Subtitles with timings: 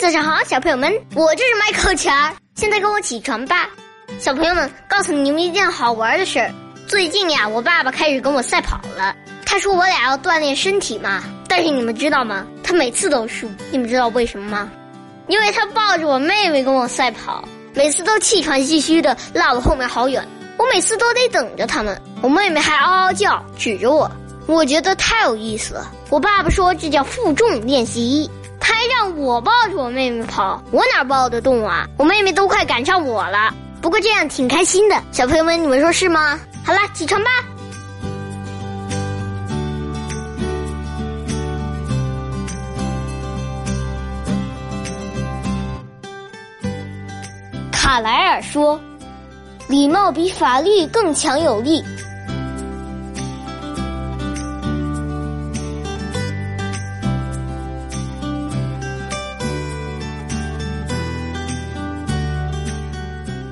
[0.00, 2.34] 早上好，小朋友们，我就是麦克钱儿。
[2.56, 3.70] 现在跟我起床吧，
[4.18, 6.52] 小朋友们，告诉你们一件好玩的事儿。
[6.86, 9.14] 最近呀，我爸爸开始跟我赛跑了。
[9.46, 12.44] 他说我俩要锻炼身体嘛，但是你们知道吗？
[12.62, 13.48] 他每次都输。
[13.70, 14.70] 你们知道为什么吗？
[15.28, 20.26] 因为他抱着我妹妹跟我赛跑，每次都气喘吁吁的落我后面好远。
[20.58, 21.98] 我每次都得等着他们。
[22.20, 24.10] 我妹妹还嗷嗷叫，指着我。
[24.46, 25.90] 我觉得太有意思了。
[26.10, 28.28] 我爸爸说这叫负重练习。
[29.08, 31.86] 我抱着我妹妹跑，我哪抱得动啊？
[31.96, 33.54] 我妹妹都快赶上我了。
[33.80, 36.40] 不过这样挺开心的，小朋友们，你们说是吗？
[36.64, 37.30] 好了，起床吧。
[47.70, 48.80] 卡莱尔说
[49.68, 51.84] ：“礼貌比法律更强有力。”